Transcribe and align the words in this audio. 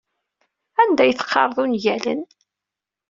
Anda 0.81 1.01
ay 1.03 1.13
teqqareḍ 1.13 1.57
ungalen? 1.63 2.21